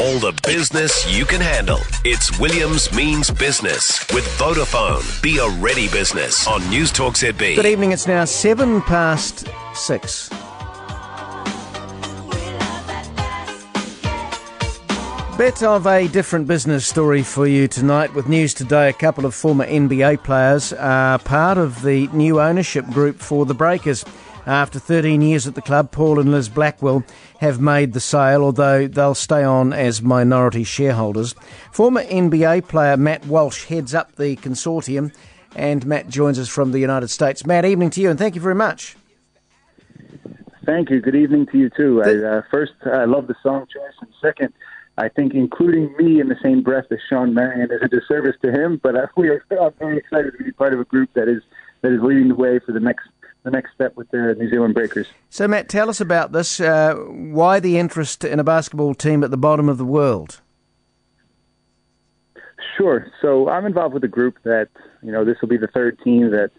[0.00, 1.78] All the business you can handle.
[2.02, 5.22] It's Williams Means Business with Vodafone.
[5.22, 7.56] Be a ready business on News Talk ZB.
[7.56, 7.92] Good evening.
[7.92, 10.30] It's now seven past six.
[15.36, 18.88] Bit of a different business story for you tonight with news today.
[18.88, 23.54] A couple of former NBA players are part of the new ownership group for the
[23.54, 24.06] Breakers.
[24.46, 27.04] After 13 years at the club, Paul and Liz Blackwell
[27.38, 31.34] have made the sale, although they'll stay on as minority shareholders.
[31.70, 35.14] Former NBA player Matt Walsh heads up the consortium,
[35.54, 37.46] and Matt joins us from the United States.
[37.46, 38.96] Matt, evening to you, and thank you very much.
[40.66, 41.00] Thank you.
[41.00, 42.02] Good evening to you too.
[42.02, 44.52] I, uh, first, I love the song choice, and second,
[44.98, 48.50] I think including me in the same breath as Shawn Marion is a disservice to
[48.50, 48.80] him.
[48.82, 51.42] But uh, we are I'm very excited to be part of a group that is
[51.82, 53.08] that is leading the way for the next
[53.42, 55.08] the next step with the New Zealand Breakers.
[55.30, 56.60] So, Matt, tell us about this.
[56.60, 60.40] Uh, why the interest in a basketball team at the bottom of the world?
[62.76, 63.06] Sure.
[63.20, 64.68] So, I'm involved with a group that
[65.02, 66.50] you know this will be the third team that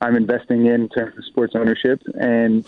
[0.00, 2.64] I'm investing in in terms of sports ownership, and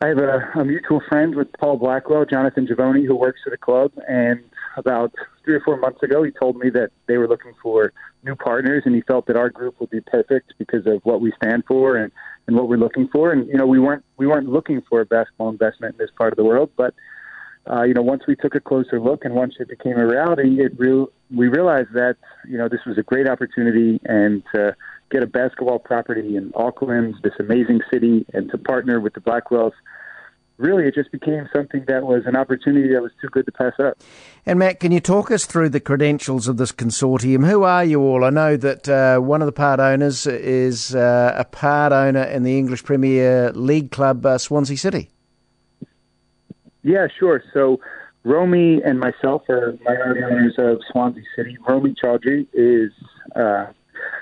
[0.00, 3.56] I have a, a mutual friend with Paul Blackwell, Jonathan Givony, who works for the
[3.56, 3.92] club.
[4.08, 4.42] And
[4.76, 7.92] about three or four months ago, he told me that they were looking for
[8.24, 11.32] new partners, and he felt that our group would be perfect because of what we
[11.36, 12.12] stand for and,
[12.46, 13.32] and what we're looking for.
[13.32, 16.32] And you know, we weren't we weren't looking for a basketball investment in this part
[16.32, 16.94] of the world, but
[17.70, 20.60] uh, you know, once we took a closer look and once it became a reality,
[20.60, 24.76] it real we realized that you know this was a great opportunity and to
[25.10, 29.72] get a basketball property in Auckland, this amazing city, and to partner with the Blackwells
[30.56, 33.72] really it just became something that was an opportunity that was too good to pass
[33.78, 33.98] up.
[34.46, 37.48] And Matt, can you talk us through the credentials of this consortium?
[37.48, 38.24] Who are you all?
[38.24, 42.42] I know that uh, one of the part owners is uh, a part owner in
[42.42, 45.10] the English Premier League club uh, Swansea City.
[46.82, 47.42] Yeah, sure.
[47.52, 47.80] So
[48.24, 51.56] Romie and myself are minority owners of Swansea City.
[51.66, 52.92] Romie Chaudhari is
[53.34, 53.72] a uh,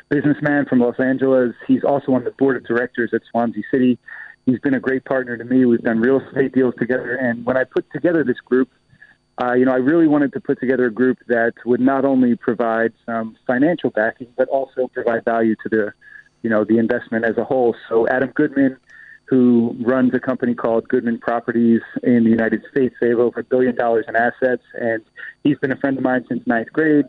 [0.08, 1.54] businessman from Los Angeles.
[1.66, 3.98] He's also on the board of directors at Swansea City
[4.46, 5.64] he's been a great partner to me.
[5.64, 8.68] We've done real estate deals together, and when I put together this group,
[9.42, 12.36] uh, you know, I really wanted to put together a group that would not only
[12.36, 15.92] provide some financial backing, but also provide value to the,
[16.42, 17.74] you know, the investment as a whole.
[17.88, 18.76] So Adam Goodman,
[19.24, 23.44] who runs a company called Goodman Properties in the United States, they have over a
[23.44, 25.02] billion dollars in assets, and
[25.42, 27.06] he's been a friend of mine since ninth grade.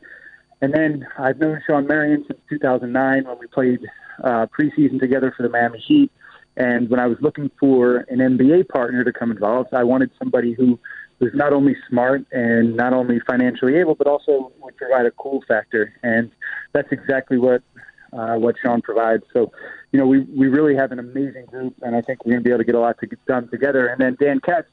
[0.62, 3.82] And then I've known Shawn Marion since 2009 when we played
[4.24, 6.10] uh, preseason together for the Miami Heat.
[6.56, 10.53] And when I was looking for an NBA partner to come involved, I wanted somebody
[10.53, 10.80] who
[11.19, 15.44] was not only smart and not only financially able, but also would provide a cool
[15.47, 15.94] factor.
[16.03, 16.31] And
[16.74, 17.64] that's exactly what
[18.12, 19.24] uh, what Shawn provides.
[19.34, 19.52] So,
[19.91, 22.47] you know, we we really have an amazing group, and I think we're going to
[22.47, 23.88] be able to get a lot to get done together.
[23.88, 24.68] And then Dan Katz,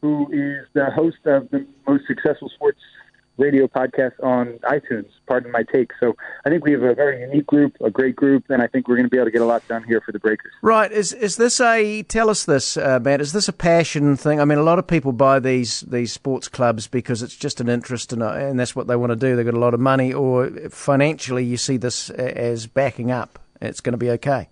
[0.00, 2.78] who is the host of the most successful sports
[3.38, 5.08] radio podcast on iTunes.
[5.26, 5.92] Pardon my take.
[6.00, 8.88] So I think we have a very unique group, a great group, and I think
[8.88, 10.52] we're going to be able to get a lot done here for the Breakers.
[10.62, 10.90] Right?
[10.90, 13.20] Is is this a tell us this, uh, Matt?
[13.20, 14.40] Is this a passion thing?
[14.40, 17.68] I mean, a lot of people buy these these sports clubs because it's just an
[17.68, 19.36] interest, and and that's what they want to do.
[19.36, 23.38] They've got a lot of money, or financially, you see this as backing up.
[23.60, 24.48] It's going to be okay.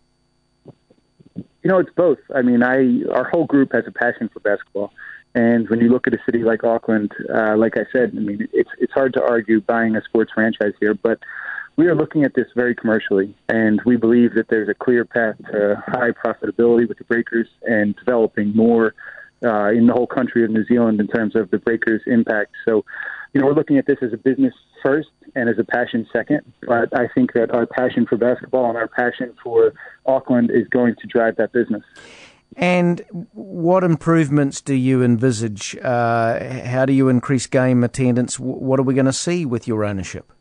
[1.34, 2.18] You know, it's both.
[2.34, 4.92] I mean, I our whole group has a passion for basketball.
[5.36, 8.48] And when you look at a city like Auckland, uh, like I said, I mean,
[8.54, 11.18] it's it's hard to argue buying a sports franchise here, but
[11.76, 15.36] we are looking at this very commercially, and we believe that there's a clear path
[15.52, 18.94] to high profitability with the Breakers and developing more
[19.44, 22.52] uh, in the whole country of New Zealand in terms of the Breakers' impact.
[22.64, 22.86] So,
[23.34, 26.50] you know, we're looking at this as a business first and as a passion second.
[26.66, 29.74] But I think that our passion for basketball and our passion for
[30.06, 31.84] Auckland is going to drive that business.
[32.56, 35.76] And what improvements do you envisage?
[35.76, 38.40] Uh, how do you increase game attendance?
[38.40, 40.32] What are we going to see with your ownership?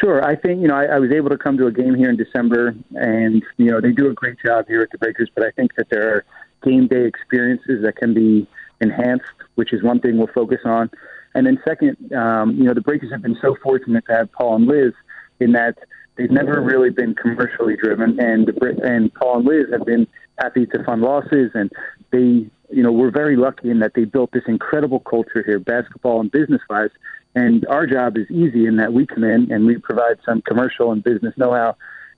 [0.00, 0.24] Sure.
[0.24, 2.16] I think, you know, I, I was able to come to a game here in
[2.16, 5.50] December, and, you know, they do a great job here at the Breakers, but I
[5.50, 6.24] think that there are
[6.62, 8.46] game day experiences that can be
[8.80, 9.24] enhanced,
[9.56, 10.88] which is one thing we'll focus on.
[11.34, 14.56] And then, second, um, you know, the Breakers have been so fortunate to have Paul
[14.56, 14.92] and Liz
[15.40, 15.78] in that
[16.18, 18.50] They've never really been commercially driven, and
[18.82, 20.06] and Paul and Liz have been
[20.38, 21.70] happy to fund losses, and
[22.10, 26.20] they, you know, we're very lucky in that they built this incredible culture here, basketball
[26.20, 26.90] and business wise.
[27.36, 30.90] And our job is easy in that we come in and we provide some commercial
[30.90, 31.76] and business know-how.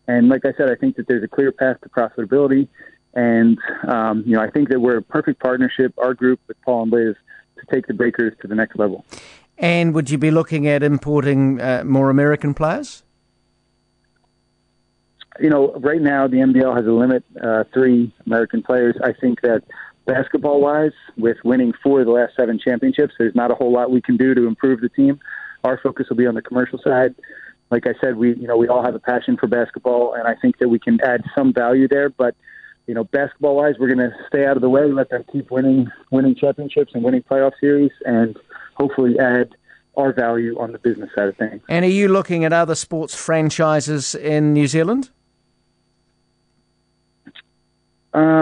[0.08, 2.68] And like I said, I think that there's a clear path to profitability.
[3.12, 6.84] And um, you know, I think that we're a perfect partnership, our group with Paul
[6.84, 7.16] and Liz,
[7.58, 9.04] to take the Breakers to the next level.
[9.58, 13.02] And would you be looking at importing uh, more American players?
[15.38, 18.96] You know, right now the NBL has a limit, uh, three American players.
[19.02, 19.62] I think that
[20.06, 23.90] basketball wise, with winning four of the last seven championships, there's not a whole lot
[23.90, 25.20] we can do to improve the team.
[25.62, 27.14] Our focus will be on the commercial side.
[27.70, 30.34] Like I said, we you know we all have a passion for basketball, and I
[30.40, 32.10] think that we can add some value there.
[32.10, 32.34] But
[32.86, 35.52] you know, basketball wise, we're going to stay out of the way, let them keep
[35.52, 38.36] winning winning championships and winning playoff series, and
[38.74, 39.54] hopefully add
[39.96, 41.62] our value on the business side of things.
[41.68, 45.10] And are you looking at other sports franchises in New Zealand?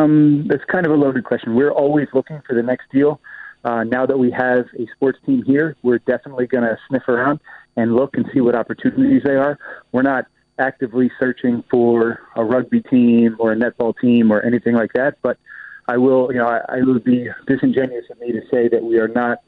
[0.08, 1.54] Um, that's kind of a loaded question.
[1.54, 3.20] We're always looking for the next deal.
[3.64, 7.40] Uh, now that we have a sports team here, we're definitely going to sniff around
[7.76, 9.58] and look and see what opportunities they are.
[9.92, 10.26] We're not
[10.58, 15.38] actively searching for a rugby team or a netball team or anything like that, but
[15.86, 18.98] I will, you know, I, I would be disingenuous of me to say that we
[18.98, 19.38] are not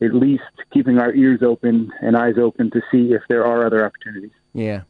[0.00, 3.84] at least keeping our ears open and eyes open to see if there are other
[3.84, 4.30] opportunities.
[4.54, 4.82] Yeah.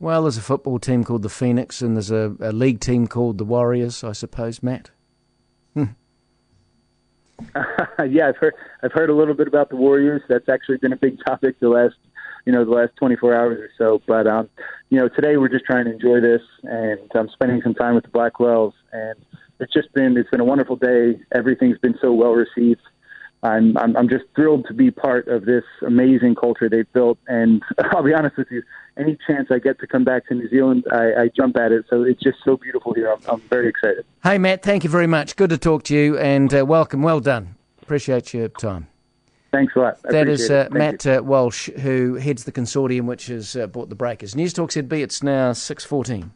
[0.00, 3.36] Well, there's a football team called the Phoenix, and there's a, a league team called
[3.36, 4.90] the Warriors, I suppose, Matt.
[5.74, 5.84] Hmm.
[8.08, 10.22] yeah, I've heard I've heard a little bit about the Warriors.
[10.26, 11.96] That's actually been a big topic the last
[12.46, 14.02] you know the last 24 hours or so.
[14.06, 14.48] But um,
[14.88, 18.04] you know, today we're just trying to enjoy this, and I'm spending some time with
[18.04, 19.16] the Blackwells, and
[19.58, 21.20] it's just been it's been a wonderful day.
[21.34, 22.80] Everything's been so well received.
[23.42, 27.18] I'm, I'm I'm just thrilled to be part of this amazing culture they've built.
[27.26, 28.62] And I'll be honest with you,
[28.96, 31.86] any chance I get to come back to New Zealand, I, I jump at it.
[31.88, 33.10] So it's just so beautiful here.
[33.10, 34.04] I'm, I'm, very excited.
[34.22, 35.36] Hey Matt, thank you very much.
[35.36, 37.02] Good to talk to you, and uh, welcome.
[37.02, 37.56] Well done.
[37.82, 38.88] Appreciate your time.
[39.52, 39.98] Thanks a lot.
[40.06, 43.88] I that is uh, Matt uh, Walsh, who heads the consortium which has uh, bought
[43.88, 44.36] the breakers.
[44.36, 44.92] News Talk ZB.
[44.92, 46.32] It's now six fourteen.